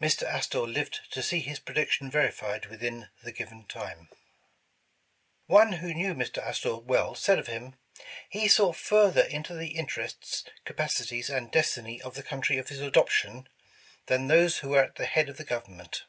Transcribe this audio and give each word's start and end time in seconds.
Mr. 0.00 0.22
Astor 0.22 0.60
lived 0.66 1.00
to 1.10 1.22
see 1.22 1.40
his 1.40 1.58
prediction 1.58 2.10
verified 2.10 2.64
within 2.64 3.10
the 3.22 3.32
given 3.32 3.66
time." 3.66 4.08
One 5.44 5.72
who 5.72 5.92
knew 5.92 6.14
Mr. 6.14 6.38
Astor 6.38 6.78
well, 6.78 7.14
said 7.14 7.38
of 7.38 7.48
him. 7.48 7.76
''He 8.40 8.48
saw 8.48 8.72
further 8.72 9.20
into 9.20 9.52
the 9.54 9.72
interests, 9.72 10.44
capacities 10.64 11.28
and 11.28 11.52
destiny 11.52 12.00
of 12.00 12.14
the 12.14 12.22
country 12.22 12.56
of 12.56 12.70
his 12.70 12.80
adoption, 12.80 13.46
than 14.06 14.26
those 14.28 14.60
who 14.60 14.70
were 14.70 14.84
at 14.84 14.94
the 14.94 15.04
head 15.04 15.28
of 15.28 15.36
the 15.36 15.44
government." 15.44 16.04